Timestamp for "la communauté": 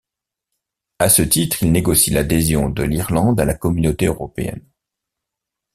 3.45-4.07